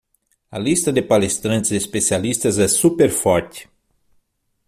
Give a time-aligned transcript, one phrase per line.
[0.51, 3.69] A lista de palestrantes especialistas é super forte